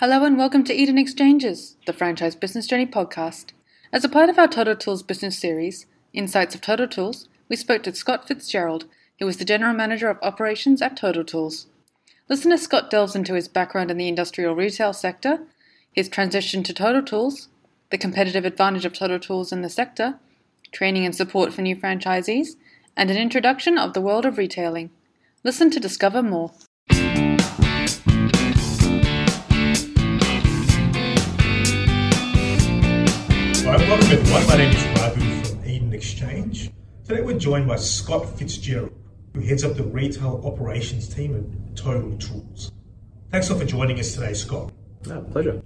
Hello 0.00 0.22
and 0.22 0.38
welcome 0.38 0.62
to 0.62 0.72
Eden 0.72 0.96
Exchanges, 0.96 1.76
the 1.84 1.92
franchise 1.92 2.36
business 2.36 2.68
journey 2.68 2.86
podcast. 2.86 3.46
As 3.92 4.04
a 4.04 4.08
part 4.08 4.30
of 4.30 4.38
our 4.38 4.46
Total 4.46 4.76
Tools 4.76 5.02
business 5.02 5.36
series, 5.36 5.86
Insights 6.12 6.54
of 6.54 6.60
Total 6.60 6.86
Tools, 6.86 7.28
we 7.48 7.56
spoke 7.56 7.82
to 7.82 7.92
Scott 7.92 8.28
Fitzgerald, 8.28 8.84
who 9.18 9.26
is 9.26 9.38
the 9.38 9.44
general 9.44 9.74
manager 9.74 10.08
of 10.08 10.18
operations 10.22 10.80
at 10.80 10.96
Total 10.96 11.24
Tools. 11.24 11.66
Listener 12.28 12.58
Scott 12.58 12.90
delves 12.90 13.16
into 13.16 13.34
his 13.34 13.48
background 13.48 13.90
in 13.90 13.96
the 13.96 14.06
industrial 14.06 14.54
retail 14.54 14.92
sector, 14.92 15.40
his 15.92 16.08
transition 16.08 16.62
to 16.62 16.72
Total 16.72 17.02
Tools, 17.02 17.48
the 17.90 17.98
competitive 17.98 18.44
advantage 18.44 18.84
of 18.84 18.92
Total 18.92 19.18
Tools 19.18 19.50
in 19.50 19.62
the 19.62 19.68
sector, 19.68 20.20
training 20.70 21.06
and 21.06 21.16
support 21.16 21.52
for 21.52 21.62
new 21.62 21.74
franchisees, 21.74 22.50
and 22.96 23.10
an 23.10 23.16
introduction 23.16 23.76
of 23.76 23.94
the 23.94 24.00
world 24.00 24.24
of 24.24 24.38
retailing. 24.38 24.90
Listen 25.42 25.72
to 25.72 25.80
discover 25.80 26.22
more. 26.22 26.52
Welcome 33.98 34.18
everyone. 34.18 34.46
My 34.46 34.56
name 34.56 34.70
is 34.70 34.84
Raghu 35.00 35.44
from 35.44 35.68
Eden 35.68 35.92
Exchange. 35.92 36.70
Today 37.04 37.20
we're 37.20 37.38
joined 37.38 37.66
by 37.66 37.76
Scott 37.76 38.38
Fitzgerald, 38.38 38.92
who 39.34 39.40
heads 39.40 39.64
up 39.64 39.74
the 39.74 39.82
retail 39.82 40.40
operations 40.44 41.12
team 41.12 41.36
at 41.36 41.76
Total 41.76 42.16
Tools. 42.18 42.70
Thanks 43.32 43.50
a 43.50 43.54
lot 43.54 43.62
for 43.62 43.66
joining 43.66 43.98
us 43.98 44.14
today, 44.14 44.34
Scott. 44.34 44.72
No, 45.06 45.20
pleasure. 45.22 45.62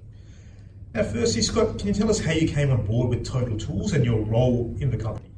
Now, 0.94 1.02
firstly, 1.02 1.42
Scott, 1.42 1.78
can 1.78 1.88
you 1.88 1.94
tell 1.94 2.10
us 2.10 2.20
how 2.20 2.32
you 2.32 2.48
came 2.48 2.70
on 2.70 2.86
board 2.86 3.10
with 3.10 3.24
Total 3.24 3.56
Tools 3.58 3.92
and 3.92 4.04
your 4.04 4.20
role 4.22 4.74
in 4.80 4.90
the 4.90 4.96
company? 4.96 5.30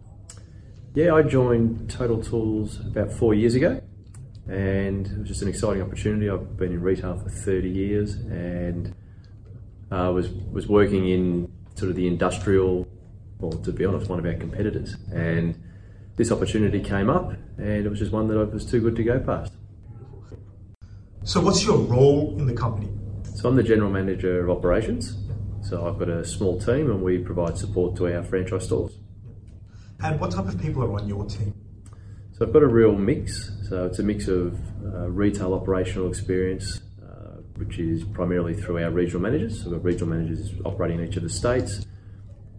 Yeah, 0.95 1.15
I 1.15 1.23
joined 1.23 1.91
Total 1.91 2.23
Tools 2.23 2.79
about 2.81 3.13
four 3.13 3.35
years 3.35 3.57
ago, 3.57 3.81
and 4.47 5.07
it 5.07 5.19
was 5.19 5.29
just 5.29 5.43
an 5.43 5.49
exciting 5.49 5.83
opportunity. 5.83 6.31
I've 6.31 6.57
been 6.57 6.73
in 6.73 6.81
retail 6.81 7.19
for 7.19 7.29
30 7.29 7.69
years, 7.69 8.15
and 8.15 8.95
uh, 9.91 10.13
was 10.15 10.29
was 10.29 10.69
working 10.69 11.09
in 11.09 11.51
sort 11.75 11.91
of 11.91 11.97
the 11.97 12.07
industrial, 12.07 12.84
well, 13.39 13.53
to 13.53 13.73
be 13.73 13.85
honest, 13.85 14.09
one 14.09 14.19
of 14.19 14.27
our 14.27 14.35
competitors. 14.35 14.97
And 15.13 15.61
this 16.17 16.31
opportunity 16.31 16.81
came 16.81 17.11
up, 17.11 17.33
and 17.59 17.87
it 17.87 17.89
was 17.89 17.99
just 17.99 18.13
one 18.13 18.29
that 18.29 18.39
I 18.39 18.45
was 18.45 18.65
too 18.65 18.81
good 18.81 18.97
to 18.97 19.05
go 19.05 19.21
past. 19.21 19.53
So, 21.25 21.41
what's 21.41 21.65
your 21.65 21.79
role 21.79 22.37
in 22.39 22.47
the 22.47 22.55
company? 22.55 22.91
So 23.35 23.49
I'm 23.49 23.57
the 23.57 23.63
general 23.63 23.91
manager 23.91 24.41
of 24.43 24.57
operations. 24.57 25.17
So 25.63 25.89
I've 25.89 25.99
got 25.99 26.09
a 26.09 26.25
small 26.25 26.61
team, 26.61 26.91
and 26.91 27.03
we 27.03 27.19
provide 27.19 27.59
support 27.59 27.97
to 27.97 28.15
our 28.15 28.23
franchise 28.23 28.65
stores. 28.65 28.99
And 30.01 30.21
what 30.21 30.31
type 30.31 30.47
of 30.47 30.61
people 30.61 30.85
are 30.85 30.93
on 30.93 31.09
your 31.09 31.25
team? 31.25 31.55
So 32.33 32.47
I've 32.47 32.53
got 32.53 32.63
a 32.63 32.69
real 32.69 32.95
mix. 32.95 33.51
So 33.69 33.87
it's 33.87 33.99
a 33.99 34.03
mix 34.03 34.29
of 34.29 34.59
uh, 34.85 35.09
retail 35.11 35.55
operational 35.55 36.09
experience, 36.09 36.81
uh, 37.03 37.41
which 37.57 37.79
is 37.79 38.05
primarily 38.05 38.55
through 38.55 38.85
our 38.85 38.91
regional 38.91 39.21
managers. 39.21 39.59
So 39.59 39.71
we've 39.71 39.79
got 39.79 39.85
regional 39.85 40.09
managers 40.09 40.51
operating 40.65 41.01
in 41.01 41.09
each 41.09 41.17
of 41.17 41.23
the 41.23 41.31
states. 41.31 41.87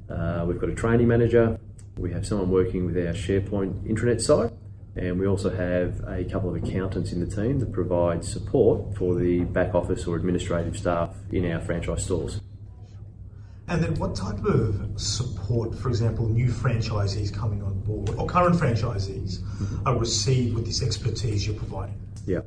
Uh, 0.10 0.46
we've 0.48 0.60
got 0.60 0.70
a 0.70 0.76
training 0.76 1.08
manager. 1.08 1.60
We 1.98 2.12
have 2.12 2.26
someone 2.26 2.50
working 2.50 2.86
with 2.86 2.98
our 2.98 3.14
SharePoint 3.14 3.88
intranet 3.88 4.22
site. 4.22 4.52
And 4.98 5.20
we 5.20 5.28
also 5.28 5.50
have 5.50 6.02
a 6.08 6.24
couple 6.24 6.56
of 6.56 6.64
accountants 6.64 7.12
in 7.12 7.20
the 7.20 7.36
team 7.36 7.60
that 7.60 7.74
provide 7.74 8.24
support 8.24 8.96
for 8.96 9.16
the 9.16 9.42
back 9.42 9.76
office 9.76 10.08
or 10.08 10.16
administrative 10.16 10.78
staff 10.78 11.14
in 11.32 11.52
our 11.52 11.60
franchise 11.60 12.06
stores. 12.06 12.40
And 13.68 13.84
then, 13.84 13.96
what 13.96 14.16
type 14.16 14.44
of 14.46 14.80
support, 14.96 15.76
for 15.76 15.90
example, 15.90 16.28
new 16.28 16.48
franchisees 16.48 17.34
coming 17.34 17.64
on 17.64 17.80
board 17.82 18.10
or 18.12 18.28
current 18.28 18.56
franchisees 18.56 19.40
are 19.86 19.98
received 19.98 20.56
with 20.56 20.66
this 20.66 20.84
expertise 20.84 21.48
you're 21.48 21.56
providing? 21.56 22.00
Yeah. 22.26 22.42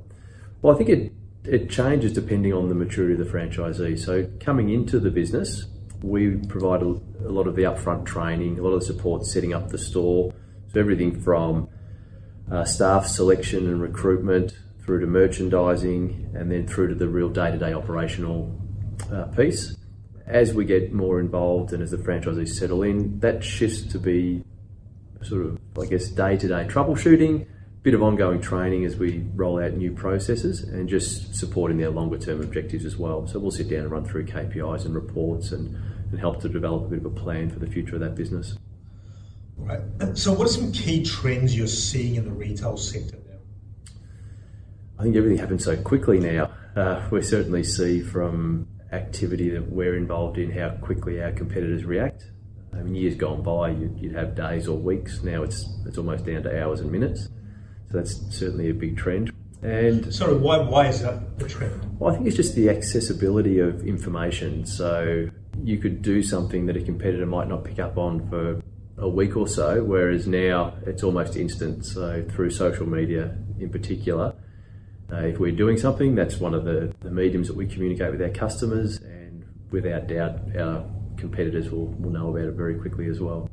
Well, 0.63 0.75
I 0.75 0.79
think 0.79 0.91
it, 0.91 1.13
it 1.45 1.71
changes 1.71 2.13
depending 2.13 2.53
on 2.53 2.69
the 2.69 2.75
maturity 2.75 3.21
of 3.21 3.27
the 3.27 3.31
franchisee. 3.39 3.99
So, 3.99 4.31
coming 4.39 4.71
into 4.71 5.01
the 5.01 5.11
business, 5.11 5.67
we 6.03 6.37
provide 6.37 6.83
a, 6.83 6.87
lot 7.29 7.47
of 7.47 7.57
the 7.57 7.63
upfront 7.63 8.07
training, 8.07 8.59
a 8.59 8.63
lot 8.63 8.71
of 8.71 8.81
the 8.81 8.87
support 8.87 9.27
setting 9.27 9.53
up 9.53 9.69
the 9.69 9.79
store. 9.79 10.33
So, 10.73 10.81
everything 10.81 11.21
from 11.21 11.69
uh, 12.51 12.65
staff 12.65 13.07
selection 13.07 13.67
and 13.67 13.81
recruitment 13.81 14.53
through 14.85 15.01
to 15.01 15.07
merchandising 15.07 16.31
and 16.35 16.51
then 16.51 16.67
through 16.67 16.89
to 16.89 16.95
the 16.95 17.09
real 17.09 17.29
day 17.29 17.51
to 17.51 17.59
day 17.59 17.73
operational 17.73 18.59
uh, 19.13 19.25
piece. 19.25 19.77
As 20.27 20.53
we 20.53 20.65
get 20.65 20.93
more 20.93 21.21
involved 21.21 21.73
and 21.73 21.83
as 21.83 21.91
the 21.91 21.97
franchisees 21.97 22.51
settle 22.51 22.83
in, 22.83 23.19
that 23.21 23.43
shifts 23.43 23.83
to 23.93 23.99
be 23.99 24.45
sort 25.23 25.47
of, 25.47 25.59
I 25.81 25.87
guess, 25.87 26.09
day 26.09 26.37
to 26.37 26.49
day 26.49 26.67
troubleshooting, 26.69 27.47
bit 27.83 27.95
of 27.95 28.03
ongoing 28.03 28.41
training 28.41 28.85
as 28.85 28.97
we 28.97 29.25
roll 29.35 29.63
out 29.63 29.73
new 29.73 29.93
processes 29.93 30.63
and 30.63 30.89
just 30.89 31.35
supporting 31.35 31.79
their 31.79 31.91
longer 31.91 32.19
term 32.19 32.41
objectives 32.43 32.85
as 32.85 32.97
well. 32.97 33.27
So 33.27 33.39
we'll 33.39 33.51
sit 33.51 33.69
down 33.69 33.81
and 33.81 33.91
run 33.91 34.05
through 34.05 34.27
KPIs 34.27 34.85
and 34.85 34.95
reports 34.95 35.53
and, 35.53 35.75
and 36.11 36.19
help 36.19 36.41
to 36.43 36.49
develop 36.49 36.87
a 36.87 36.89
bit 36.89 36.99
of 36.99 37.07
a 37.07 37.11
plan 37.11 37.51
for 37.51 37.59
the 37.59 37.67
future 37.67 37.95
of 37.95 38.01
that 38.01 38.15
business. 38.15 38.57
Right. 39.57 39.81
So, 40.15 40.33
what 40.33 40.47
are 40.47 40.53
some 40.53 40.71
key 40.71 41.03
trends 41.03 41.57
you're 41.57 41.67
seeing 41.67 42.15
in 42.15 42.25
the 42.25 42.31
retail 42.31 42.77
sector 42.77 43.19
now? 43.29 43.93
I 44.99 45.03
think 45.03 45.17
everything 45.17 45.39
happens 45.39 45.65
so 45.65 45.77
quickly 45.77 46.21
now. 46.21 46.53
Uh, 46.77 47.07
we 47.11 47.23
certainly 47.23 47.65
see 47.65 48.01
from 48.01 48.69
activity 48.93 49.51
that 49.51 49.71
we're 49.71 49.97
involved 49.97 50.39
in 50.39 50.51
how 50.51 50.71
quickly 50.81 51.21
our 51.21 51.33
competitors 51.33 51.85
react. 51.85 52.25
I 52.73 52.77
mean, 52.83 52.95
years 52.95 53.17
gone 53.17 53.43
by, 53.43 53.71
you'd, 53.71 53.99
you'd 53.99 54.15
have 54.15 54.35
days 54.35 54.69
or 54.69 54.79
weeks. 54.79 55.23
Now 55.23 55.43
it's 55.43 55.69
it's 55.87 55.99
almost 55.99 56.25
down 56.25 56.45
to 56.45 56.63
hours 56.63 56.81
and 56.81 56.93
minutes. 56.93 57.29
So 57.91 57.99
that's 57.99 58.21
certainly 58.37 58.71
a 58.71 58.75
big 58.75 58.97
trend. 58.97 59.33
And 59.63 60.15
Sorry, 60.15 60.37
why, 60.37 60.59
why 60.59 60.87
is 60.89 61.03
that 61.03 61.39
the 61.39 61.49
trend? 61.49 61.99
well, 61.99 62.13
I 62.13 62.15
think 62.15 62.27
it's 62.29 62.37
just 62.37 62.55
the 62.55 62.69
accessibility 62.69 63.59
of 63.59 63.87
information. 63.87 64.67
So 64.67 65.29
you 65.63 65.79
could 65.79 66.03
do 66.03 66.23
something 66.23 66.67
that 66.67 66.77
a 66.77 66.83
competitor 66.83 67.27
might 67.27 67.49
not 67.49 67.65
pick 67.65 67.79
up 67.79 67.99
on 67.99 68.29
for 68.29 68.63
a 68.99 69.09
week 69.09 69.37
or 69.37 69.49
so, 69.49 69.83
whereas 69.83 70.27
now 70.27 70.75
it's 70.87 71.03
almost 71.03 71.37
instant. 71.37 71.85
So 71.85 72.25
through 72.31 72.51
social 72.51 72.87
media 72.87 73.37
in 73.59 73.71
particular, 73.71 74.35
uh, 75.11 75.17
if 75.17 75.39
we're 75.39 75.53
doing 75.53 75.79
something, 75.79 76.15
that's 76.15 76.39
one 76.39 76.55
of 76.55 76.65
the, 76.65 76.95
the 77.01 77.11
mediums 77.11 77.49
that 77.49 77.57
we 77.57 77.67
communicate 77.67 78.13
with 78.13 78.21
our 78.21 78.29
customers, 78.29 78.99
and 78.99 79.45
without 79.71 80.07
doubt, 80.07 80.57
our 80.57 80.85
competitors 81.17 81.71
will, 81.71 81.87
will 81.87 82.11
know 82.11 82.29
about 82.29 82.49
it 82.49 82.55
very 82.55 82.79
quickly 82.79 83.07
as 83.09 83.19
well. 83.21 83.49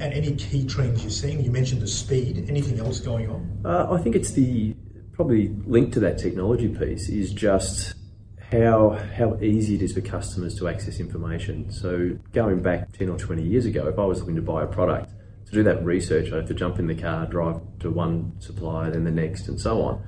And 0.00 0.12
any 0.12 0.36
key 0.36 0.64
trends 0.64 1.02
you're 1.02 1.10
seeing? 1.10 1.42
You 1.42 1.50
mentioned 1.50 1.82
the 1.82 1.88
speed. 1.88 2.46
Anything 2.48 2.78
else 2.78 3.00
going 3.00 3.28
on? 3.28 3.62
Uh, 3.64 3.88
I 3.90 3.98
think 3.98 4.14
it's 4.14 4.32
the 4.32 4.74
probably 5.12 5.48
linked 5.66 5.92
to 5.94 6.00
that 6.00 6.16
technology 6.16 6.68
piece 6.68 7.08
is 7.08 7.32
just 7.32 7.94
how 8.52 8.90
how 9.16 9.36
easy 9.40 9.74
it 9.74 9.82
is 9.82 9.92
for 9.92 10.00
customers 10.00 10.56
to 10.58 10.68
access 10.68 11.00
information. 11.00 11.72
So 11.72 12.16
going 12.32 12.62
back 12.62 12.92
ten 12.92 13.08
or 13.08 13.18
twenty 13.18 13.42
years 13.42 13.66
ago, 13.66 13.88
if 13.88 13.98
I 13.98 14.04
was 14.04 14.20
looking 14.20 14.36
to 14.36 14.42
buy 14.42 14.62
a 14.62 14.66
product, 14.66 15.10
to 15.46 15.52
do 15.52 15.62
that 15.64 15.84
research, 15.84 16.28
I'd 16.28 16.34
have 16.34 16.46
to 16.46 16.54
jump 16.54 16.78
in 16.78 16.86
the 16.86 16.94
car, 16.94 17.26
drive 17.26 17.60
to 17.80 17.90
one 17.90 18.40
supplier, 18.40 18.92
then 18.92 19.02
the 19.02 19.10
next, 19.10 19.48
and 19.48 19.60
so 19.60 19.82
on. 19.82 20.04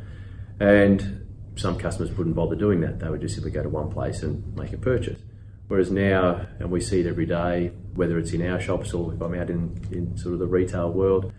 And 0.61 1.27
some 1.57 1.77
customers 1.77 2.17
wouldn't 2.17 2.37
bother 2.37 2.55
doing 2.55 2.81
that; 2.83 3.01
they 3.01 3.09
would 3.09 3.21
just 3.21 3.35
simply 3.35 3.51
go 3.51 3.65
to 3.65 3.69
one 3.69 3.91
place 3.91 4.23
and 4.23 4.57
make 4.57 4.73
a 4.73 4.79
purchase. 4.79 5.21
Whereas 5.71 5.93
now, 5.93 6.45
and 6.59 6.69
we 6.69 6.81
see 6.81 6.99
it 6.99 7.07
every 7.07 7.27
day, 7.27 7.71
whether 7.95 8.19
it's 8.19 8.33
in 8.33 8.45
our 8.45 8.59
shops 8.59 8.93
or 8.93 9.15
if 9.15 9.21
I'm 9.21 9.35
out 9.35 9.51
in, 9.51 9.81
in 9.93 10.17
sort 10.17 10.33
of 10.33 10.41
the 10.41 10.49
retail 10.49 10.91
world, 10.91 11.33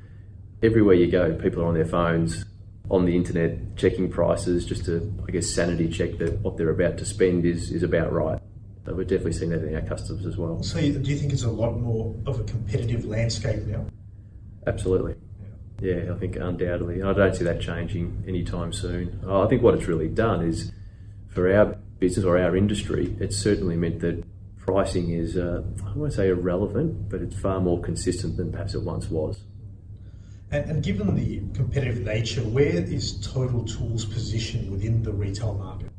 everywhere 0.64 0.96
you 0.96 1.12
go, 1.12 1.36
people 1.36 1.62
are 1.62 1.66
on 1.66 1.74
their 1.74 1.86
phones, 1.86 2.46
on 2.90 3.03
the 3.03 3.14
internet, 3.14 3.75
checking 3.75 4.09
prices 4.09 4.66
just 4.66 4.86
to, 4.86 5.14
I 5.28 5.31
guess, 5.31 5.50
sanity 5.50 5.90
check 5.90 6.18
that 6.19 6.40
what 6.40 6.56
they're 6.56 6.69
about 6.69 6.97
to 7.00 7.06
spend 7.06 7.46
is, 7.46 7.72
is 7.72 7.84
about 7.84 8.14
right. 8.14 8.40
So 8.86 8.94
we're 8.94 9.03
definitely 9.03 9.34
seeing 9.34 9.52
that 9.52 9.66
in 9.66 9.75
our 9.75 9.81
customers 9.81 10.25
as 10.25 10.38
well. 10.38 10.63
So, 10.63 10.80
you- 10.80 10.98
do 10.98 11.12
you 11.12 11.18
think 11.18 11.34
it's 11.34 11.44
a 11.44 11.52
lot 11.52 11.78
more 11.78 12.16
of 12.25 12.40
a 12.40 12.46
competitive 12.46 13.03
landscape 13.03 13.63
now? 13.68 13.86
Absolutely. 14.66 15.16
Yeah, 15.81 16.09
I 16.09 16.18
think 16.18 16.38
undoubtedly. 16.38 17.02
And 17.02 17.09
I 17.09 17.12
don't 17.13 17.36
see 17.36 17.44
that 17.44 17.59
changing 17.59 18.24
anytime 18.25 18.72
soon. 18.72 19.19
I 19.28 19.46
think 19.48 19.62
what 19.62 19.74
it's 19.74 19.88
really 19.88 20.08
done 20.08 20.42
is 20.42 20.72
for 21.28 21.53
our 21.53 21.75
business 22.01 22.25
or 22.25 22.38
our 22.38 22.57
industry, 22.57 23.15
it's 23.21 23.38
certainly 23.38 23.77
meant 23.77 24.01
that 24.01 24.21
pricing 24.57 25.12
is, 25.12 25.38
uh, 25.38 25.63
I 25.86 25.98
won't 25.98 26.12
say 26.12 26.27
irrelevant, 26.27 27.09
but 27.09 27.21
it's 27.21 27.39
far 27.39 27.62
more 27.62 27.80
consistent 27.80 28.36
than 28.36 28.51
perhaps 28.51 28.74
it 28.74 28.81
once 28.81 29.09
was. 29.09 29.44
And, 30.51 30.69
and 30.69 30.83
given 30.83 31.15
the 31.15 31.39
competitive 31.56 32.01
nature, 32.01 32.42
where 32.42 32.75
is 32.98 33.25
Total 33.25 33.63
Tools 33.63 34.03
positioned 34.03 34.69
within 34.69 35.03
the 35.03 35.13
retail 35.13 35.53
market? 35.53 35.89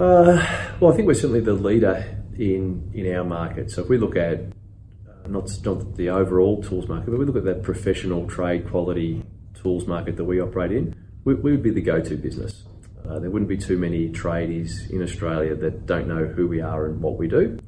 Uh, 0.00 0.44
well, 0.80 0.92
I 0.92 0.96
think 0.96 1.06
we're 1.06 1.14
certainly 1.14 1.40
the 1.40 1.52
leader 1.52 2.16
in 2.38 2.90
in 2.94 3.14
our 3.14 3.22
market. 3.22 3.70
So 3.70 3.82
if 3.82 3.90
we 3.90 3.98
look 3.98 4.16
at 4.16 4.38
uh, 4.40 5.28
not 5.28 5.50
not 5.64 5.96
the 5.96 6.08
overall 6.08 6.62
tools 6.62 6.88
market, 6.88 7.10
but 7.10 7.18
we 7.18 7.26
look 7.26 7.36
at 7.36 7.44
that 7.44 7.62
professional 7.62 8.26
trade 8.26 8.68
quality 8.70 9.22
tools 9.62 9.86
market 9.86 10.16
that 10.16 10.24
we 10.24 10.40
operate 10.40 10.72
in, 10.72 10.96
we, 11.24 11.34
we 11.34 11.50
would 11.50 11.62
be 11.62 11.70
the 11.70 11.82
go-to 11.82 12.16
business. 12.16 12.64
Uh, 13.08 13.18
there 13.18 13.30
wouldn't 13.30 13.48
be 13.48 13.56
too 13.56 13.78
many 13.78 14.08
tradies 14.08 14.88
in 14.90 15.02
Australia 15.02 15.54
that 15.54 15.86
don't 15.86 16.06
know 16.06 16.26
who 16.26 16.46
we 16.46 16.60
are 16.60 16.86
and 16.86 17.00
what 17.00 17.16
we 17.16 17.28
do. 17.28 17.58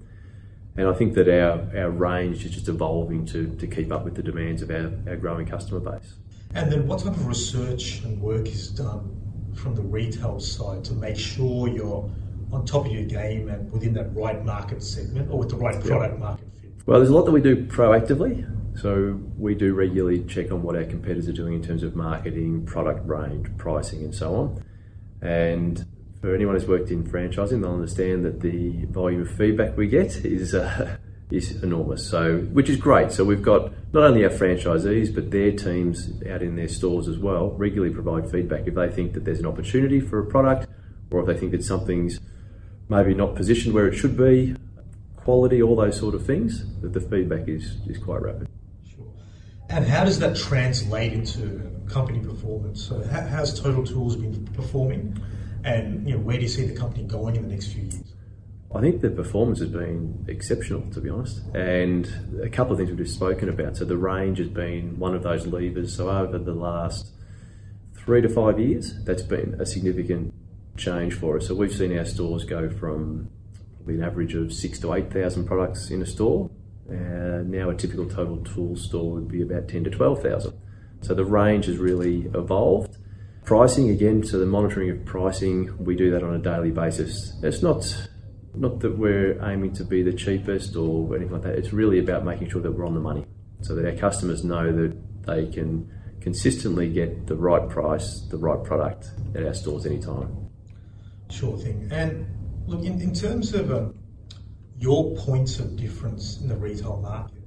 And 0.77 0.89
I 0.89 0.93
think 0.95 1.15
that 1.15 1.29
our, 1.29 1.69
our 1.77 1.91
range 1.91 2.45
is 2.45 2.53
just 2.53 2.69
evolving 2.69 3.27
to, 3.27 3.55
to 3.57 3.67
keep 3.67 3.93
up 3.93 4.05
with 4.05 4.15
the 4.15 4.23
demands 4.23 4.63
of 4.63 4.71
our, 4.71 4.93
our 5.07 5.17
growing 5.17 5.47
customer 5.47 5.81
base. 5.81 6.15
And 6.55 6.71
then, 6.71 6.87
what 6.87 7.01
type 7.01 7.13
of 7.13 7.27
research 7.27 8.03
and 8.05 8.21
work 8.21 8.47
is 8.47 8.69
done 8.69 9.19
from 9.55 9.75
the 9.75 9.83
retail 9.83 10.41
side 10.41 10.85
to 10.85 10.95
make 10.95 11.17
sure 11.17 11.69
you're 11.69 12.11
on 12.53 12.65
top 12.65 12.87
of 12.87 12.93
your 12.93 13.05
game 13.05 13.49
and 13.49 13.71
within 13.73 13.95
that 13.95 14.15
right 14.15 14.43
market 14.45 14.83
segment 14.83 15.31
or 15.31 15.39
with 15.39 15.51
the 15.51 15.57
right 15.57 15.83
product 15.83 16.19
market 16.19 16.47
fit? 16.61 16.71
Well, 16.87 16.99
there's 16.99 17.11
a 17.11 17.15
lot 17.15 17.25
that 17.25 17.33
we 17.33 17.41
do 17.41 17.65
proactively. 17.67 18.49
So 18.79 19.21
we 19.37 19.55
do 19.55 19.75
regularly 19.75 20.25
check 20.25 20.51
on 20.51 20.63
what 20.63 20.77
our 20.77 20.85
competitors 20.85 21.29
are 21.29 21.33
doing 21.33 21.55
in 21.55 21.63
terms 21.63 21.83
of 21.83 21.95
marketing, 21.95 22.65
product 22.65 23.07
range, 23.07 23.47
pricing, 23.59 24.03
and 24.03 24.15
so 24.15 24.35
on. 24.35 24.65
And 25.23 25.87
for 26.21 26.35
anyone 26.35 26.57
who's 26.57 26.67
worked 26.67 26.91
in 26.91 27.05
franchising, 27.05 27.63
they'll 27.63 27.73
understand 27.73 28.25
that 28.25 28.41
the 28.41 28.85
volume 28.87 29.23
of 29.23 29.31
feedback 29.31 29.77
we 29.77 29.87
get 29.87 30.25
is 30.25 30.55
uh, 30.55 30.97
is 31.31 31.63
enormous. 31.63 32.09
So, 32.09 32.39
which 32.53 32.69
is 32.69 32.77
great. 32.77 33.13
So 33.13 33.25
we've 33.25 33.43
got 33.43 33.73
not 33.95 34.05
only 34.05 34.25
our 34.25 34.31
franchisees, 34.31 35.15
but 35.15 35.31
their 35.31 35.53
teams 35.53 36.11
out 36.29 36.43
in 36.43 36.57
their 36.57 36.69
stores 36.69 37.09
as 37.09 37.19
well 37.19 37.51
regularly 37.51 37.95
provide 37.95 38.31
feedback 38.31 38.67
if 38.67 38.75
they 38.75 38.91
think 38.91 39.15
that 39.15 39.25
there's 39.25 39.41
an 39.41 39.47
opportunity 39.47 40.01
for 40.01 40.19
a 40.19 40.27
product, 40.27 40.69
or 41.11 41.21
if 41.21 41.27
they 41.27 41.37
think 41.37 41.53
that 41.53 41.65
something's 41.65 42.21
maybe 42.89 43.15
not 43.15 43.35
positioned 43.35 43.75
where 43.75 43.87
it 43.87 43.95
should 43.95 44.17
be, 44.17 44.55
quality, 45.17 45.63
all 45.63 45.77
those 45.77 45.99
sort 45.99 46.15
of 46.15 46.27
things. 46.27 46.65
That 46.83 46.93
the 46.93 47.01
feedback 47.01 47.49
is 47.49 47.77
is 47.87 47.99
quite 47.99 48.23
rapid. 48.23 48.52
And 49.73 49.87
how 49.87 50.05
does 50.05 50.19
that 50.19 50.37
translate 50.37 51.15
into 51.15 51.63
company 51.89 52.21
performance? 52.21 52.87
So, 52.87 53.03
how, 53.05 53.23
how's 53.23 53.59
Total 53.59 53.83
Tools 53.83 54.17
been 54.17 54.47
performing, 54.49 55.17
and 55.65 56.07
you 56.07 56.15
know 56.15 56.21
where 56.21 56.37
do 56.37 56.43
you 56.43 56.49
see 56.49 56.67
the 56.67 56.77
company 56.77 57.05
going 57.05 57.37
in 57.37 57.43
the 57.43 57.49
next 57.49 57.69
few 57.69 57.85
years? 57.85 58.13
I 58.75 58.83
think 58.83 59.01
the 59.01 59.09
performance 59.09 59.61
has 59.61 59.71
been 59.71 60.27
exceptional, 60.29 60.83
to 60.93 61.01
be 61.01 61.09
honest. 61.09 61.41
And 61.55 62.07
a 62.43 62.51
couple 62.51 62.73
of 62.73 62.79
things 62.79 62.91
we've 62.91 62.99
just 62.99 63.15
spoken 63.15 63.49
about. 63.49 63.79
So 63.79 63.87
the 63.87 63.97
range 63.97 64.39
has 64.39 64.49
been 64.49 64.99
one 64.99 65.15
of 65.15 65.23
those 65.23 65.47
levers. 65.47 65.97
So 65.97 66.11
over 66.11 66.39
the 66.39 66.55
last 66.55 67.11
three 67.95 68.21
to 68.21 68.29
five 68.29 68.59
years, 68.59 69.03
that's 69.05 69.23
been 69.23 69.57
a 69.59 69.65
significant 69.65 70.35
change 70.77 71.15
for 71.15 71.39
us. 71.39 71.49
So 71.49 71.55
we've 71.55 71.75
seen 71.75 71.97
our 71.97 72.05
stores 72.05 72.45
go 72.45 72.69
from 72.69 73.31
an 73.87 74.03
average 74.03 74.35
of 74.35 74.53
six 74.53 74.79
to 74.81 74.93
eight 74.95 75.13
thousand 75.13 75.47
products 75.47 75.91
in 75.91 76.03
a 76.03 76.07
store. 76.07 76.51
Uh, 76.91 77.43
now 77.45 77.71
a 77.71 77.75
typical 77.75 78.09
total 78.09 78.39
tool 78.39 78.77
store 78.77 79.13
would 79.13 79.29
be 79.29 79.43
about 79.43 79.69
ten 79.69 79.85
to 79.85 79.91
twelve 79.91 80.23
thousand. 80.23 80.53
So 81.01 81.15
the 81.15 81.25
range 81.25 81.67
has 81.67 81.79
really 81.79 82.31
evolved. 82.35 82.99
Pricing 83.45 83.91
again, 83.91 84.23
so 84.25 84.39
the 84.39 84.47
monitoring 84.47 84.91
of 84.91 85.05
pricing, 85.05 85.77
we 85.85 85.97
do 85.97 86.13
that 86.13 86.23
on 86.23 86.35
a 86.35 86.39
daily 86.39 86.71
basis. 86.71 87.33
It's 87.43 87.63
not 87.63 88.09
not 88.55 88.81
that 88.81 88.99
we're 88.99 89.43
aiming 89.45 89.73
to 89.75 89.85
be 89.85 90.03
the 90.03 90.13
cheapest 90.13 90.77
or 90.77 91.17
anything 91.17 91.33
like 91.33 91.43
that. 91.43 91.55
It's 91.55 91.73
really 91.73 91.99
about 91.99 92.25
making 92.25 92.51
sure 92.51 92.61
that 92.61 92.71
we're 92.71 92.87
on 92.87 92.95
the 92.95 93.01
money 93.01 93.25
so 93.63 93.75
that 93.75 93.85
our 93.85 93.97
customers 93.97 94.45
know 94.45 94.71
that 94.73 95.27
they 95.27 95.47
can 95.47 95.91
consistently 96.21 96.89
get 96.89 97.27
the 97.27 97.35
right 97.35 97.69
price, 97.69 98.21
the 98.31 98.37
right 98.37 98.63
product 98.63 99.11
at 99.35 99.45
our 99.45 99.55
stores 99.55 99.87
anytime. 99.87 100.51
Sure 101.31 101.57
thing. 101.57 101.89
And 101.91 102.27
look, 102.67 102.85
in, 102.85 103.01
in 103.01 103.13
terms 103.15 103.55
of 103.55 103.73
um, 103.73 103.95
your 104.83 105.15
points 105.15 105.61
of 105.61 105.77
difference 105.77 106.41
in 106.41 106.49
the 106.49 106.57
retail 106.57 106.97
market, 106.97 107.41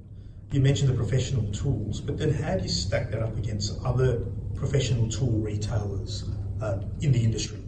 you 0.52 0.60
mentioned 0.60 0.88
the 0.88 0.94
professional 0.94 1.44
tools, 1.52 2.00
but 2.00 2.16
then 2.16 2.32
how 2.32 2.56
do 2.56 2.62
you 2.62 2.68
stack 2.68 3.10
that 3.10 3.20
up 3.20 3.36
against 3.36 3.78
other 3.84 4.20
professional 4.54 5.06
tool 5.10 5.32
retailers 5.32 6.24
uh, 6.62 6.80
in 7.02 7.12
the 7.12 7.22
industry? 7.22 7.62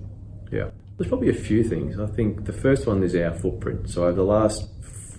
Yeah. 0.50 0.70
There's 0.97 1.09
probably 1.09 1.29
a 1.29 1.35
few 1.35 1.62
things. 1.62 2.00
I 2.00 2.06
think 2.06 2.47
the 2.47 2.53
first 2.53 2.87
one 2.87 3.03
is 3.03 3.15
our 3.15 3.35
footprint. 3.35 3.91
So 3.91 4.05
over 4.05 4.15
the 4.15 4.25
last 4.25 4.69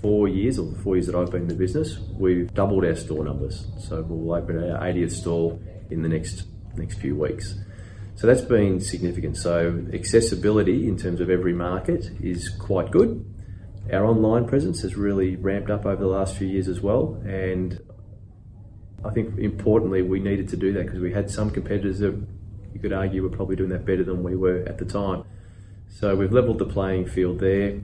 four 0.01 0.27
years, 0.27 0.57
or 0.57 0.71
the 0.71 0.79
four 0.79 0.95
years 0.95 1.05
that 1.05 1.15
I've 1.15 1.29
been 1.29 1.43
in 1.43 1.47
the 1.47 1.53
business, 1.53 1.99
we've 2.17 2.51
doubled 2.53 2.85
our 2.85 2.95
store 2.95 3.23
numbers. 3.23 3.67
So 3.77 4.01
we'll 4.01 4.35
open 4.35 4.57
our 4.57 4.79
80th 4.79 5.11
store 5.11 5.59
in 5.91 6.01
the 6.01 6.09
next 6.09 6.47
next 6.75 6.97
few 6.99 7.15
weeks. 7.15 7.55
So 8.15 8.25
that's 8.25 8.41
been 8.41 8.79
significant. 8.79 9.37
So 9.37 9.85
accessibility 9.93 10.87
in 10.87 10.97
terms 10.97 11.21
of 11.21 11.29
every 11.29 11.53
market 11.53 12.09
is 12.19 12.49
quite 12.49 12.89
good. 12.89 13.23
Our 13.91 14.05
online 14.05 14.47
presence 14.47 14.81
has 14.81 14.95
really 14.95 15.35
ramped 15.35 15.69
up 15.69 15.85
over 15.85 16.01
the 16.01 16.07
last 16.07 16.35
few 16.37 16.47
years 16.47 16.67
as 16.67 16.79
well, 16.79 17.21
and 17.25 17.79
I 19.03 19.09
think 19.11 19.39
importantly 19.39 20.01
we 20.01 20.19
needed 20.19 20.49
to 20.49 20.57
do 20.57 20.73
that 20.73 20.85
because 20.85 20.99
we 20.99 21.11
had 21.11 21.31
some 21.31 21.49
competitors 21.49 21.99
that 21.99 22.15
you 22.73 22.79
could 22.79 22.93
argue 22.93 23.23
were 23.23 23.29
probably 23.29 23.55
doing 23.55 23.69
that 23.69 23.85
better 23.85 24.03
than 24.03 24.23
we 24.23 24.35
were 24.35 24.63
at 24.67 24.77
the 24.77 24.85
time. 24.85 25.23
So 25.87 26.15
we've 26.15 26.31
levelled 26.31 26.59
the 26.59 26.65
playing 26.65 27.07
field 27.07 27.39
there. 27.39 27.79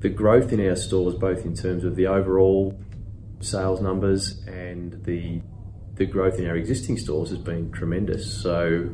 The 0.00 0.10
growth 0.10 0.52
in 0.52 0.66
our 0.66 0.76
stores, 0.76 1.14
both 1.14 1.44
in 1.44 1.54
terms 1.54 1.84
of 1.84 1.96
the 1.96 2.06
overall 2.06 2.78
sales 3.40 3.80
numbers 3.80 4.42
and 4.46 5.04
the 5.04 5.40
the 5.94 6.06
growth 6.06 6.38
in 6.38 6.46
our 6.46 6.56
existing 6.56 6.96
stores, 6.96 7.30
has 7.30 7.38
been 7.38 7.72
tremendous. 7.72 8.42
So 8.42 8.90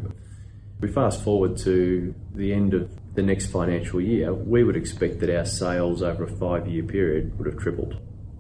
we 0.81 0.89
fast 0.89 1.23
forward 1.23 1.57
to 1.59 2.15
the 2.35 2.53
end 2.53 2.73
of 2.75 2.91
the 3.15 3.23
next 3.23 3.47
financial 3.47 4.01
year, 4.01 4.35
we 4.35 4.65
would 4.65 4.77
expect 4.77 5.21
that 5.21 5.35
our 5.35 5.45
sales 5.45 6.03
over 6.03 6.25
a 6.25 6.37
five 6.37 6.67
year 6.67 6.83
period 6.83 7.39
would 7.39 7.47
have 7.47 7.59
tripled. 7.59 7.93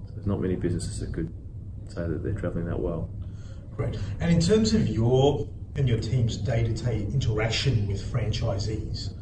So 0.06 0.12
there's 0.14 0.26
not 0.26 0.40
many 0.40 0.56
businesses 0.56 1.00
that 1.00 1.12
could 1.12 1.32
say 1.88 2.06
that 2.06 2.22
they're 2.22 2.32
travelling 2.32 2.66
that 2.66 2.78
well. 2.78 3.08
Great. 3.76 3.96
And 4.20 4.30
in 4.30 4.40
terms 4.40 4.74
of 4.74 4.88
your 4.88 5.48
and 5.76 5.88
your 5.88 5.98
team's 5.98 6.36
day 6.36 6.62
to 6.62 6.72
day 6.72 7.02
interaction 7.12 7.86
with 7.88 8.00
franchisees, 8.00 9.12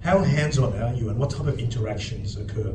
how 0.00 0.20
hands 0.20 0.58
on 0.58 0.74
are 0.80 0.94
you 0.94 1.08
and 1.10 1.18
what 1.18 1.30
type 1.30 1.46
of 1.46 1.58
interactions 1.58 2.36
occur? 2.36 2.74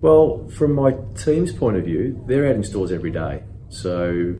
Well, 0.00 0.48
from 0.48 0.74
my 0.74 0.94
team's 1.16 1.52
point 1.52 1.76
of 1.76 1.84
view, 1.84 2.22
they're 2.26 2.48
out 2.48 2.56
in 2.56 2.62
stores 2.62 2.90
every 2.90 3.10
day. 3.10 3.42
So 3.68 4.36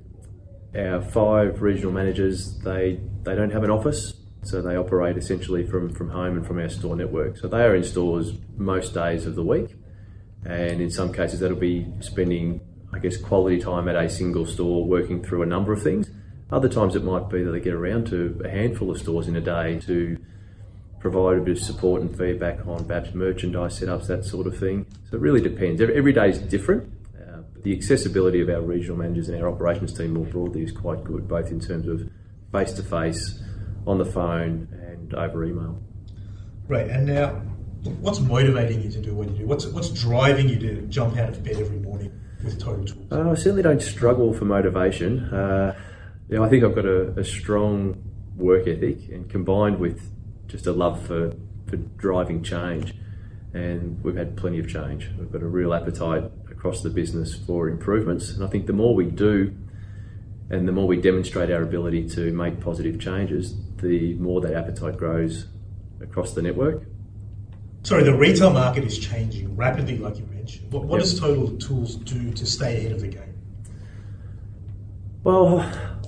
our 0.75 1.03
five 1.03 1.63
regional 1.63 1.93
managers, 1.93 2.59
they, 2.61 3.01
they 3.23 3.35
don't 3.35 3.51
have 3.51 3.63
an 3.63 3.71
office, 3.71 4.15
so 4.43 4.63
they 4.63 4.77
operate 4.77 5.17
essentially 5.17 5.67
from, 5.67 5.93
from 5.93 6.11
home 6.11 6.37
and 6.37 6.47
from 6.47 6.59
our 6.59 6.69
store 6.69 6.97
network. 6.97 7.37
So 7.37 7.49
they 7.49 7.63
are 7.63 7.75
in 7.75 7.85
stores 7.85 8.33
most 8.57 8.95
days 8.95 9.27
of 9.27 9.35
the 9.35 9.43
week. 9.43 9.77
And 10.45 10.81
in 10.81 10.91
some 10.91 11.13
cases, 11.13 11.41
that'll 11.41 11.57
be 11.57 11.87
spending, 12.01 12.61
I 12.93 12.99
guess, 12.99 13.17
quality 13.19 13.61
time 13.61 13.89
at 13.89 13.97
a 13.97 14.09
single 14.09 14.47
store 14.47 14.85
working 14.85 15.23
through 15.23 15.43
a 15.43 15.47
number 15.47 15.73
of 15.73 15.83
things. 15.83 16.11
Other 16.51 16.69
times 16.69 16.97
it 16.97 17.05
might 17.05 17.29
be 17.29 17.43
that 17.43 17.51
they 17.53 17.61
get 17.61 17.75
around 17.75 18.07
to 18.09 18.41
a 18.45 18.49
handful 18.49 18.91
of 18.91 18.99
stores 18.99 19.29
in 19.29 19.37
a 19.37 19.41
day 19.41 19.79
to 19.81 20.17
provide 20.99 21.39
a 21.39 21.41
bit 21.41 21.59
of 21.59 21.63
support 21.63 22.03
and 22.03 22.17
feedback 22.17 22.67
on 22.67 22.87
perhaps 22.87 23.15
merchandise 23.15 23.79
setups, 23.79 24.07
that 24.07 24.25
sort 24.25 24.47
of 24.47 24.57
thing. 24.57 24.87
So 25.11 25.17
it 25.17 25.21
really 25.21 25.41
depends. 25.41 25.81
Every 25.81 26.13
day 26.13 26.31
is 26.31 26.39
different. 26.39 26.93
Uh, 27.17 27.43
the 27.63 27.77
accessibility 27.77 28.41
of 28.41 28.49
our 28.49 28.61
regional 28.61 28.97
managers 28.97 29.29
and 29.29 29.41
our 29.41 29.49
operations 29.49 29.93
team 29.93 30.15
more 30.15 30.27
broadly 30.27 30.63
is 30.63 30.73
quite 30.73 31.05
good, 31.05 31.29
both 31.29 31.51
in 31.51 31.61
terms 31.61 31.87
of 31.87 32.11
face 32.53 32.73
to 32.75 32.83
face, 32.83 33.41
on 33.91 33.99
the 33.99 34.05
phone, 34.05 34.69
and 34.87 35.15
over 35.15 35.45
email. 35.45 35.83
Right. 36.69 36.89
And 36.89 37.07
now, 37.07 37.29
what's 38.01 38.21
motivating 38.21 38.83
you 38.83 38.91
to 38.91 39.01
do 39.01 39.15
what 39.15 39.31
you 39.31 39.39
do? 39.39 39.47
What's 39.47 39.67
what's 39.67 39.91
driving 39.91 40.49
you 40.49 40.59
to 40.61 40.83
jump 40.83 41.17
out 41.17 41.31
of 41.31 41.43
bed 41.43 41.57
every 41.57 41.79
morning 41.79 42.13
with 42.45 42.61
Total 42.61 42.85
Tools? 42.85 43.13
Uh, 43.13 43.31
I 43.31 43.35
certainly 43.35 43.63
don't 43.63 43.83
struggle 43.83 44.33
for 44.33 44.45
motivation. 44.45 45.25
Uh, 45.25 45.77
you 46.29 46.37
know, 46.37 46.45
I 46.45 46.49
think 46.49 46.65
I've 46.65 46.75
got 46.75 46.87
a, 46.87 47.19
a 47.19 47.25
strong 47.25 48.03
work 48.37 48.67
ethic, 48.67 49.09
and 49.11 49.29
combined 49.29 49.79
with 49.79 50.01
just 50.47 50.67
a 50.67 50.73
love 50.73 51.05
for, 51.07 51.35
for 51.67 51.77
driving 51.77 52.43
change. 52.43 52.95
And 53.53 54.03
we've 54.05 54.17
had 54.17 54.37
plenty 54.37 54.61
of 54.61 54.69
change. 54.69 55.11
We've 55.19 55.31
got 55.31 55.43
a 55.43 55.49
real 55.49 55.75
appetite 55.75 56.31
across 56.51 56.83
the 56.83 56.91
business 56.91 57.35
for 57.35 57.69
improvements. 57.69 58.31
And 58.31 58.45
I 58.45 58.47
think 58.47 58.67
the 58.67 58.73
more 58.73 58.95
we 58.95 59.07
do 59.07 59.57
and 60.51 60.67
the 60.67 60.73
more 60.73 60.87
we 60.87 61.01
demonstrate 61.01 61.51
our 61.51 61.63
ability 61.63 62.09
to 62.11 62.33
make 62.33 62.61
positive 62.61 63.01
changes, 63.01 63.55
the 63.81 64.15
more 64.15 64.41
that 64.41 64.55
appetite 64.55 64.97
grows 64.97 65.47
across 66.01 66.35
the 66.35 66.43
network. 66.43 66.85
Sorry, 67.83 68.05
the 68.05 68.15
retail 68.15 68.51
market 68.51 68.85
is 68.85 68.99
changing 68.99 69.57
rapidly, 69.57 69.99
like 69.99 70.19
you 70.19 70.27
mentioned. 70.27 70.73
What, 70.73 70.85
what 70.85 70.97
yep. 70.97 71.03
does 71.03 71.19
Total 71.19 71.57
Tools 71.57 71.97
do 71.97 72.33
to 72.33 72.47
stay 72.47 72.79
ahead 72.79 72.93
of 72.93 73.01
the 73.01 73.09
game? 73.09 73.35
Well, 75.23 75.61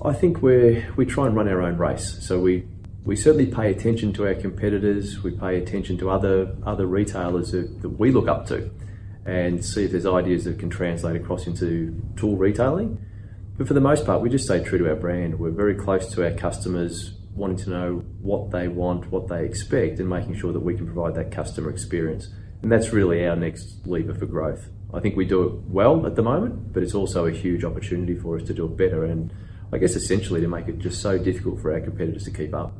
I 0.03 0.13
think 0.13 0.41
we 0.41 0.85
we 0.95 1.05
try 1.05 1.27
and 1.27 1.35
run 1.35 1.47
our 1.47 1.61
own 1.61 1.77
race. 1.77 2.17
So 2.21 2.39
we 2.39 2.65
we 3.05 3.15
certainly 3.15 3.47
pay 3.47 3.69
attention 3.71 4.13
to 4.13 4.27
our 4.27 4.33
competitors. 4.33 5.21
We 5.23 5.31
pay 5.31 5.57
attention 5.57 5.97
to 5.99 6.09
other 6.09 6.55
other 6.65 6.85
retailers 6.85 7.51
that, 7.51 7.81
that, 7.81 7.89
we 7.89 8.11
look 8.11 8.27
up 8.27 8.47
to, 8.47 8.71
and 9.25 9.63
see 9.63 9.85
if 9.85 9.91
there's 9.91 10.05
ideas 10.05 10.45
that 10.45 10.59
can 10.59 10.69
translate 10.69 11.15
across 11.15 11.47
into 11.47 12.01
tool 12.15 12.37
retailing. 12.37 13.03
But 13.57 13.67
for 13.67 13.73
the 13.75 13.81
most 13.81 14.05
part, 14.05 14.21
we 14.21 14.29
just 14.29 14.45
stay 14.45 14.63
true 14.63 14.79
to 14.79 14.89
our 14.89 14.95
brand. 14.95 15.39
We're 15.39 15.51
very 15.51 15.75
close 15.75 16.11
to 16.13 16.23
our 16.23 16.31
customers, 16.31 17.13
wanting 17.35 17.57
to 17.57 17.69
know 17.69 18.03
what 18.21 18.51
they 18.51 18.67
want, 18.67 19.11
what 19.11 19.27
they 19.27 19.45
expect, 19.45 19.99
and 19.99 20.07
making 20.07 20.35
sure 20.35 20.53
that 20.53 20.59
we 20.59 20.75
can 20.75 20.85
provide 20.85 21.15
that 21.15 21.31
customer 21.31 21.69
experience. 21.69 22.27
And 22.61 22.71
that's 22.71 22.93
really 22.93 23.25
our 23.25 23.35
next 23.35 23.85
lever 23.85 24.13
for 24.13 24.25
growth. 24.25 24.69
I 24.93 24.99
think 24.99 25.15
we 25.15 25.25
do 25.25 25.43
it 25.43 25.53
well 25.67 26.05
at 26.05 26.15
the 26.15 26.21
moment, 26.21 26.71
but 26.73 26.83
it's 26.83 26.93
also 26.93 27.25
a 27.25 27.31
huge 27.31 27.63
opportunity 27.63 28.15
for 28.15 28.37
us 28.37 28.43
to 28.43 28.53
do 28.53 28.65
it 28.65 28.77
better 28.77 29.03
and 29.03 29.33
I 29.73 29.79
guess 29.79 29.95
essentially 29.95 30.39
to 30.41 30.47
make 30.47 30.67
it 30.67 30.77
just 30.77 31.01
so 31.01 31.17
difficult 31.17 31.59
for 31.59 31.73
our 31.73 31.81
competitors 31.81 32.25
to 32.25 32.31
keep 32.31 32.53
up. 32.53 32.77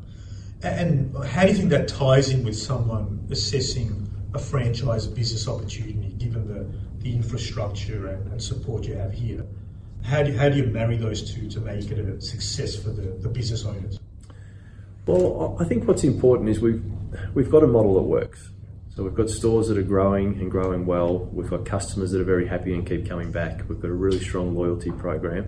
And 0.61 1.13
how 1.25 1.41
do 1.41 1.49
you 1.49 1.55
think 1.55 1.71
that 1.71 1.87
ties 1.87 2.29
in 2.29 2.43
with 2.45 2.55
someone 2.55 3.27
assessing 3.31 4.07
a 4.35 4.39
franchise 4.39 5.07
business 5.07 5.47
opportunity, 5.47 6.13
given 6.19 6.47
the, 6.47 6.71
the 7.03 7.13
infrastructure 7.15 8.07
and, 8.07 8.31
and 8.31 8.41
support 8.41 8.85
you 8.85 8.93
have 8.93 9.11
here? 9.11 9.43
How 10.03 10.21
do, 10.21 10.37
how 10.37 10.49
do 10.49 10.57
you 10.57 10.65
marry 10.67 10.97
those 10.97 11.33
two 11.33 11.49
to 11.49 11.59
make 11.59 11.89
it 11.89 11.97
a 11.97 12.21
success 12.21 12.75
for 12.75 12.89
the, 12.89 13.17
the 13.21 13.29
business 13.29 13.65
owners? 13.65 13.99
Well, 15.05 15.57
I 15.59 15.65
think 15.65 15.87
what's 15.87 16.03
important 16.03 16.49
is 16.49 16.59
we've 16.59 16.83
we've 17.33 17.51
got 17.51 17.63
a 17.63 17.67
model 17.67 17.95
that 17.95 18.03
works. 18.03 18.49
So 18.95 19.03
we've 19.03 19.15
got 19.15 19.29
stores 19.29 19.67
that 19.69 19.77
are 19.77 19.83
growing 19.83 20.39
and 20.39 20.51
growing 20.51 20.85
well. 20.85 21.25
We've 21.33 21.49
got 21.49 21.65
customers 21.65 22.11
that 22.11 22.21
are 22.21 22.25
very 22.25 22.47
happy 22.47 22.73
and 22.73 22.85
keep 22.87 23.09
coming 23.09 23.31
back. 23.31 23.67
We've 23.67 23.81
got 23.81 23.89
a 23.89 23.93
really 23.93 24.19
strong 24.19 24.55
loyalty 24.55 24.91
program. 24.91 25.47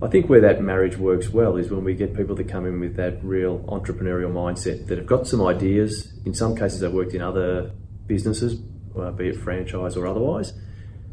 I 0.00 0.08
think 0.08 0.28
where 0.28 0.40
that 0.40 0.62
marriage 0.62 0.96
works 0.96 1.28
well 1.28 1.56
is 1.56 1.70
when 1.70 1.84
we 1.84 1.94
get 1.94 2.16
people 2.16 2.34
to 2.36 2.44
come 2.44 2.66
in 2.66 2.80
with 2.80 2.96
that 2.96 3.22
real 3.22 3.60
entrepreneurial 3.68 4.32
mindset 4.32 4.86
that 4.88 4.98
have 4.98 5.06
got 5.06 5.26
some 5.26 5.44
ideas. 5.44 6.12
In 6.24 6.34
some 6.34 6.56
cases, 6.56 6.80
they've 6.80 6.92
worked 6.92 7.14
in 7.14 7.22
other 7.22 7.72
businesses, 8.06 8.60
uh, 8.98 9.10
be 9.10 9.28
it 9.28 9.36
franchise 9.36 9.96
or 9.96 10.06
otherwise, 10.06 10.54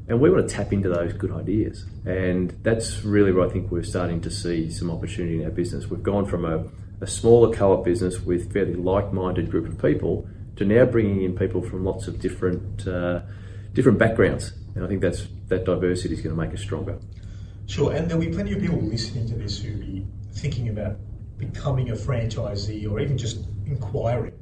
and 0.08 0.20
we 0.20 0.30
want 0.30 0.48
to 0.48 0.56
tap 0.56 0.72
into 0.72 0.90
those 0.90 1.14
good 1.14 1.32
ideas. 1.32 1.86
And 2.06 2.56
that's 2.64 3.04
really 3.04 3.32
where 3.32 3.48
I 3.48 3.50
think 3.52 3.72
we're 3.72 3.84
starting 3.84 4.22
to 4.22 4.32
see 4.32 4.72
some 4.72 4.90
opportunity 4.90 5.40
in 5.40 5.46
our 5.46 5.52
business. 5.52 5.88
We've 5.88 6.02
gone 6.02 6.26
from 6.26 6.46
a, 6.46 6.66
a 7.02 7.08
smaller 7.08 7.54
co-op 7.54 7.86
business 7.86 8.20
with 8.20 8.52
fairly 8.52 8.76
like-minded 8.76 9.50
group 9.50 9.68
of 9.68 9.82
people 9.82 10.28
to 10.58 10.66
now 10.66 10.86
bringing 10.86 11.24
in 11.24 11.36
people 11.36 11.62
from 11.62 11.86
lots 11.86 12.08
of 12.08 12.20
different 12.20 12.88
uh, 12.88 13.22
different 13.74 13.98
backgrounds. 13.98 14.54
And 14.76 14.84
I 14.84 14.88
think 14.88 15.02
that's 15.02 15.28
that 15.48 15.66
diversity 15.66 16.14
is 16.14 16.22
going 16.22 16.36
to 16.36 16.42
make 16.42 16.54
us 16.54 16.62
stronger. 16.62 17.00
Sure, 17.68 17.92
and 17.94 18.10
there'll 18.10 18.24
be 18.24 18.32
plenty 18.32 18.54
of 18.54 18.62
people 18.62 18.82
listening 18.82 19.28
to 19.30 19.36
this 19.36 19.62
who'll 19.62 19.80
be 19.80 20.06
thinking 20.34 20.70
about 20.70 20.98
becoming 21.38 21.92
a 21.92 21.94
franchisee 21.94 22.90
or 22.90 23.00
even 23.00 23.18
just 23.18 23.46
inquiring. 23.66 24.34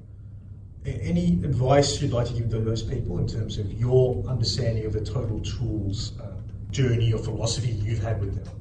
Any 0.86 1.34
advice 1.44 2.02
you'd 2.02 2.14
like 2.14 2.28
to 2.28 2.34
give 2.34 2.50
to 2.52 2.60
those 2.60 2.82
people 2.82 3.20
in 3.20 3.28
terms 3.28 3.58
of 3.58 3.72
your 3.74 4.24
understanding 4.28 4.86
of 4.86 4.94
the 4.94 5.02
Total 5.02 5.40
Tools 5.42 6.14
uh, 6.20 6.38
journey 6.72 7.12
or 7.12 7.20
philosophy 7.20 7.72
you've 7.72 8.02
had 8.02 8.22
with 8.22 8.42
them? 8.42 8.56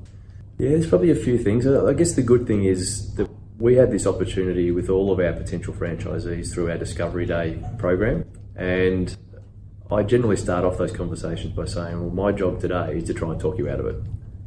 Yeah, 0.59 0.71
there's 0.71 0.89
probably 0.89 1.11
a 1.11 1.17
few 1.17 1.39
things. 1.39 1.67
I 1.67 1.93
guess 1.93 2.13
the 2.15 2.23
good 2.23 2.47
thing 2.47 2.65
is 2.65 3.15
that 3.15 3.31
we 3.59 3.77
had 3.77 3.91
this 3.91 4.07
opportunity 4.07 4.71
with 4.71 4.91
all 4.91 5.11
of 5.11 5.19
our 5.19 5.33
potential 5.33 5.73
franchisees 5.73 6.53
through 6.53 6.71
our 6.71 6.77
Discovery 6.77 7.25
Day 7.25 7.59
program. 7.79 8.25
And 8.55 9.17
I 9.91 10.03
generally 10.03 10.37
start 10.37 10.65
off 10.65 10.77
those 10.77 10.93
conversations 10.93 11.55
by 11.55 11.65
saying, 11.65 12.01
well, 12.01 12.11
my 12.11 12.37
job 12.37 12.61
today 12.61 12.99
is 12.99 13.05
to 13.05 13.15
try 13.15 13.31
and 13.31 13.41
talk 13.41 13.57
you 13.57 13.71
out 13.71 13.81
of 13.81 13.87
it. 13.87 13.97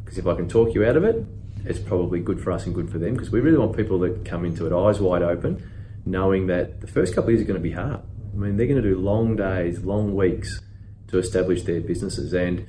Because 0.03 0.19
if 0.19 0.27
I 0.27 0.35
can 0.35 0.47
talk 0.47 0.75
you 0.75 0.85
out 0.85 0.95
of 0.95 1.03
it, 1.03 1.25
it's 1.65 1.79
probably 1.79 2.19
good 2.19 2.39
for 2.39 2.51
us 2.51 2.65
and 2.65 2.75
good 2.75 2.89
for 2.91 2.99
them 2.99 3.13
because 3.13 3.31
we 3.31 3.39
really 3.39 3.57
want 3.57 3.75
people 3.75 3.99
that 3.99 4.25
come 4.25 4.45
into 4.45 4.65
it 4.67 4.73
eyes 4.73 4.99
wide 4.99 5.23
open, 5.23 5.67
knowing 6.05 6.47
that 6.47 6.81
the 6.81 6.87
first 6.87 7.15
couple 7.15 7.29
of 7.29 7.35
years 7.35 7.41
are 7.41 7.47
going 7.47 7.61
to 7.61 7.67
be 7.67 7.73
hard. 7.73 8.01
I 8.33 8.37
mean, 8.37 8.57
they're 8.57 8.67
going 8.67 8.81
to 8.81 8.87
do 8.87 8.97
long 8.97 9.35
days, 9.35 9.79
long 9.79 10.15
weeks 10.15 10.61
to 11.07 11.17
establish 11.17 11.63
their 11.63 11.81
businesses. 11.81 12.33
And 12.33 12.67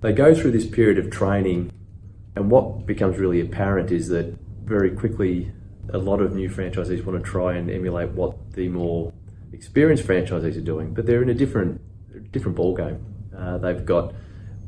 they 0.00 0.12
go 0.12 0.34
through 0.34 0.52
this 0.52 0.66
period 0.66 0.98
of 0.98 1.10
training. 1.10 1.72
And 2.34 2.50
what 2.50 2.86
becomes 2.86 3.18
really 3.18 3.40
apparent 3.40 3.90
is 3.90 4.08
that 4.08 4.38
very 4.68 4.90
quickly, 4.90 5.50
a 5.92 5.98
lot 5.98 6.20
of 6.20 6.34
new 6.34 6.50
franchisees 6.50 7.04
want 7.04 7.22
to 7.22 7.28
try 7.28 7.54
and 7.54 7.70
emulate 7.70 8.10
what 8.10 8.52
the 8.52 8.68
more 8.68 9.12
experienced 9.52 10.06
franchisees 10.06 10.56
are 10.56 10.60
doing, 10.60 10.94
but 10.94 11.06
they're 11.06 11.22
in 11.22 11.30
a 11.30 11.34
different, 11.34 11.80
different 12.30 12.56
ball 12.56 12.76
game. 12.76 13.04
Uh, 13.36 13.58
they've 13.58 13.84
got 13.84 14.12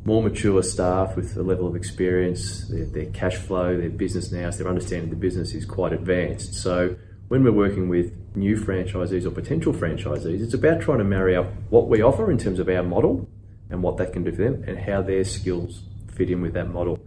more 0.04 0.22
mature 0.22 0.62
staff 0.62 1.14
with 1.14 1.36
a 1.36 1.42
level 1.42 1.66
of 1.66 1.76
experience, 1.76 2.68
their, 2.68 2.86
their 2.86 3.06
cash 3.06 3.36
flow, 3.36 3.76
their 3.76 3.90
business 3.90 4.32
now, 4.32 4.50
so 4.50 4.58
their 4.58 4.68
understanding 4.68 5.04
of 5.04 5.10
the 5.10 5.16
business 5.16 5.52
is 5.52 5.66
quite 5.66 5.92
advanced. 5.92 6.54
So 6.54 6.96
when 7.28 7.44
we're 7.44 7.52
working 7.52 7.88
with 7.88 8.12
new 8.34 8.56
franchisees 8.56 9.26
or 9.26 9.30
potential 9.30 9.74
franchisees, 9.74 10.42
it's 10.42 10.54
about 10.54 10.80
trying 10.80 10.98
to 10.98 11.04
marry 11.04 11.36
up 11.36 11.46
what 11.68 11.88
we 11.88 12.02
offer 12.02 12.30
in 12.30 12.38
terms 12.38 12.58
of 12.58 12.68
our 12.68 12.82
model 12.82 13.28
and 13.68 13.82
what 13.82 13.98
that 13.98 14.12
can 14.12 14.24
do 14.24 14.32
for 14.32 14.42
them 14.42 14.64
and 14.66 14.78
how 14.78 15.02
their 15.02 15.24
skills 15.24 15.82
fit 16.14 16.30
in 16.30 16.40
with 16.40 16.54
that 16.54 16.68
model 16.68 16.98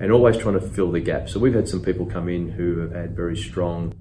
and 0.00 0.12
always 0.12 0.36
trying 0.36 0.54
to 0.54 0.60
fill 0.60 0.90
the 0.92 1.00
gap. 1.00 1.28
So 1.28 1.40
we've 1.40 1.54
had 1.54 1.68
some 1.68 1.82
people 1.82 2.06
come 2.06 2.28
in 2.28 2.50
who 2.50 2.78
have 2.78 2.92
had 2.92 3.16
very 3.16 3.36
strong 3.36 3.94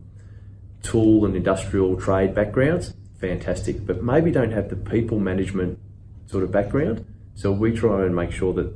tool 0.83 1.25
and 1.25 1.35
industrial 1.35 1.99
trade 1.99 2.35
backgrounds, 2.35 2.93
fantastic, 3.19 3.85
but 3.85 4.03
maybe 4.03 4.31
don't 4.31 4.51
have 4.51 4.69
the 4.69 4.75
people 4.75 5.19
management 5.19 5.79
sort 6.27 6.43
of 6.43 6.51
background. 6.51 7.05
So 7.35 7.51
we 7.51 7.71
try 7.71 8.05
and 8.05 8.15
make 8.15 8.31
sure 8.31 8.53
that 8.53 8.73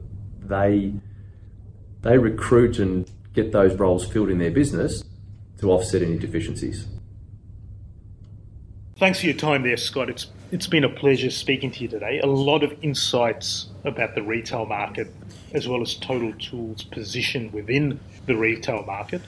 they 0.47 0.93
they 2.01 2.17
recruit 2.17 2.79
and 2.79 3.09
get 3.33 3.51
those 3.51 3.75
roles 3.75 4.05
filled 4.05 4.29
in 4.29 4.39
their 4.39 4.51
business 4.51 5.03
to 5.59 5.71
offset 5.71 6.01
any 6.01 6.17
deficiencies. 6.17 6.87
Thanks 9.01 9.19
for 9.19 9.25
your 9.25 9.35
time 9.35 9.63
there, 9.63 9.77
Scott. 9.77 10.11
It's 10.11 10.27
it's 10.51 10.67
been 10.67 10.83
a 10.83 10.89
pleasure 10.89 11.31
speaking 11.31 11.71
to 11.71 11.81
you 11.81 11.87
today. 11.87 12.19
A 12.19 12.27
lot 12.27 12.61
of 12.61 12.71
insights 12.83 13.65
about 13.83 14.13
the 14.13 14.21
retail 14.21 14.67
market, 14.67 15.11
as 15.55 15.67
well 15.67 15.81
as 15.81 15.95
Total 15.95 16.31
Tools' 16.33 16.83
position 16.83 17.51
within 17.51 17.99
the 18.27 18.35
retail 18.35 18.83
market. 18.83 19.23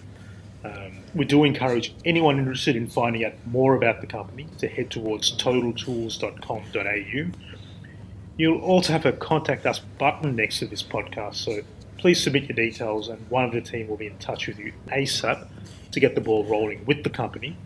Um, 0.63 0.99
we 1.15 1.25
do 1.25 1.43
encourage 1.43 1.95
anyone 2.05 2.37
interested 2.37 2.75
in 2.75 2.85
finding 2.85 3.25
out 3.25 3.33
more 3.47 3.73
about 3.73 4.01
the 4.01 4.05
company 4.05 4.45
to 4.59 4.67
head 4.67 4.91
towards 4.91 5.35
totaltools.com.au 5.37 7.31
You'll 8.37 8.61
also 8.61 8.93
have 8.93 9.07
a 9.07 9.13
contact 9.13 9.65
us 9.65 9.79
button 9.97 10.35
next 10.35 10.59
to 10.59 10.67
this 10.67 10.83
podcast, 10.83 11.33
so 11.33 11.61
please 11.97 12.21
submit 12.21 12.43
your 12.43 12.55
details 12.55 13.09
and 13.09 13.27
one 13.27 13.45
of 13.45 13.51
the 13.51 13.61
team 13.61 13.87
will 13.87 13.97
be 13.97 14.05
in 14.05 14.19
touch 14.19 14.45
with 14.45 14.59
you 14.59 14.71
ASAP 14.89 15.47
to 15.89 15.99
get 15.99 16.13
the 16.13 16.21
ball 16.21 16.45
rolling 16.45 16.85
with 16.85 17.03
the 17.03 17.09
company. 17.09 17.57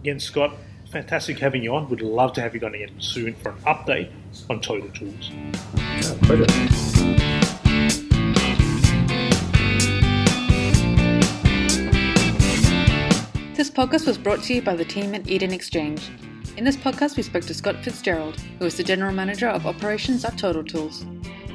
Again, 0.00 0.18
Scott, 0.18 0.56
fantastic 0.94 1.40
having 1.40 1.64
you 1.64 1.74
on. 1.74 1.88
We'd 1.88 2.00
love 2.00 2.32
to 2.34 2.40
have 2.40 2.54
you 2.54 2.60
on 2.64 2.72
again 2.72 2.92
soon 3.00 3.34
for 3.34 3.48
an 3.48 3.56
update 3.66 4.12
on 4.48 4.60
Total 4.60 4.88
Tools. 4.90 5.32
pleasure. 6.22 6.46
This 13.56 13.70
podcast 13.70 14.06
was 14.06 14.16
brought 14.16 14.44
to 14.44 14.54
you 14.54 14.62
by 14.62 14.76
the 14.76 14.84
team 14.84 15.16
at 15.16 15.28
Eden 15.28 15.52
Exchange. 15.52 16.12
In 16.56 16.62
this 16.62 16.76
podcast, 16.76 17.16
we 17.16 17.24
spoke 17.24 17.42
to 17.46 17.54
Scott 17.54 17.82
Fitzgerald, 17.82 18.38
who 18.60 18.66
is 18.66 18.76
the 18.76 18.84
General 18.84 19.12
Manager 19.12 19.48
of 19.48 19.66
Operations 19.66 20.24
at 20.24 20.38
Total 20.38 20.62
Tools. 20.62 21.04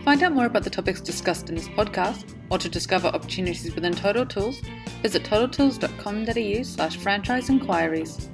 Find 0.03 0.21
out 0.21 0.33
more 0.33 0.47
about 0.47 0.65
the 0.65 0.69
topics 0.69 0.99
discussed 0.99 1.47
in 1.47 1.55
this 1.55 1.69
podcast, 1.69 2.35
or 2.49 2.57
to 2.57 2.67
discover 2.67 3.07
opportunities 3.07 3.73
within 3.73 3.93
Total 3.93 4.25
Tools, 4.25 4.61
visit 5.01 5.23
totaltools.com.au 5.23 6.63
slash 6.63 6.97
franchise 6.97 7.49
inquiries. 7.49 8.29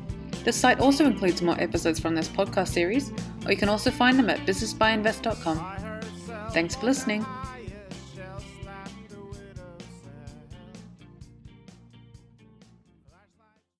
This 0.45 0.55
site 0.55 0.79
also 0.79 1.05
includes 1.05 1.41
more 1.41 1.59
episodes 1.59 1.99
from 1.99 2.13
this 2.13 2.29
podcast 2.29 2.67
series, 2.67 3.11
or 3.45 3.51
you 3.51 3.57
can 3.57 3.67
also 3.67 3.89
find 3.89 4.19
them 4.19 4.29
at 4.29 4.45
businessbyinvest.com. 4.45 6.51
Thanks 6.51 6.75
for 6.75 6.85
listening. 6.85 7.25